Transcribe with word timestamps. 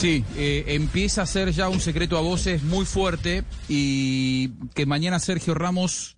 Sí, 0.00 0.24
eh, 0.38 0.64
empieza 0.68 1.20
a 1.20 1.26
ser 1.26 1.52
ya 1.52 1.68
un 1.68 1.78
secreto 1.78 2.16
a 2.16 2.22
voces 2.22 2.62
muy 2.62 2.86
fuerte 2.86 3.44
y 3.68 4.48
que 4.74 4.86
mañana 4.86 5.18
Sergio 5.18 5.52
Ramos 5.52 6.16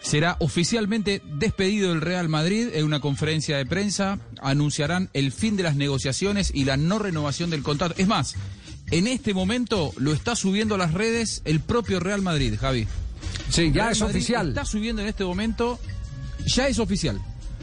será 0.00 0.36
oficialmente 0.40 1.22
despedido 1.36 1.90
del 1.90 2.00
Real 2.00 2.28
Madrid 2.28 2.70
en 2.72 2.84
una 2.84 2.98
conferencia 2.98 3.56
de 3.56 3.66
prensa. 3.66 4.18
Anunciarán 4.42 5.10
el 5.12 5.30
fin 5.30 5.56
de 5.56 5.62
las 5.62 5.76
negociaciones 5.76 6.50
y 6.52 6.64
la 6.64 6.76
no 6.76 6.98
renovación 6.98 7.50
del 7.50 7.62
contrato. 7.62 7.94
Es 7.98 8.08
más, 8.08 8.34
en 8.90 9.06
este 9.06 9.32
momento 9.32 9.92
lo 9.96 10.12
está 10.12 10.34
subiendo 10.34 10.74
a 10.74 10.78
las 10.78 10.92
redes 10.92 11.42
el 11.44 11.60
propio 11.60 12.00
Real 12.00 12.22
Madrid, 12.22 12.56
Javi. 12.60 12.88
Sí, 13.48 13.70
ya 13.70 13.82
Real 13.82 13.92
es 13.92 14.00
Madrid 14.00 14.16
oficial. 14.16 14.48
Está 14.48 14.64
subiendo 14.64 15.02
en 15.02 15.08
este 15.08 15.22
momento, 15.22 15.78
ya 16.46 16.66
es 16.66 16.80
oficial. 16.80 17.22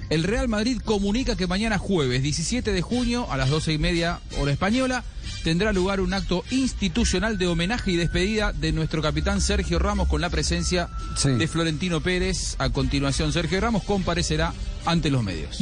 El 0.10 0.24
Real 0.24 0.48
Madrid 0.48 0.80
comunica 0.80 1.36
que 1.36 1.46
mañana 1.46 1.78
jueves 1.78 2.24
17 2.24 2.72
de 2.72 2.82
junio 2.82 3.30
a 3.30 3.36
las 3.36 3.50
12 3.50 3.74
y 3.74 3.78
media 3.78 4.22
hora 4.40 4.54
española 4.54 5.04
tendrá 5.48 5.72
lugar 5.72 6.02
un 6.02 6.14
acto 6.14 6.44
institucional 6.52 7.38
de 7.38 7.48
homenaje 7.48 7.92
y 7.92 7.96
despedida 7.96 8.52
de 8.52 8.74
nuestro 8.74 9.02
capitán 9.02 9.40
Sergio 9.40 9.80
Ramos 9.80 10.10
con 10.10 10.20
la 10.20 10.30
presencia 10.30 10.90
Sí. 11.16 11.30
de 11.30 11.48
Florentino 11.48 12.02
Pérez. 12.02 12.58
A 12.60 12.70
continuación, 12.70 13.32
Sergio 13.32 13.62
Ramos 13.62 13.84
comparecerá 13.84 14.54
ante 14.86 15.10
los 15.10 15.24
medios. 15.24 15.62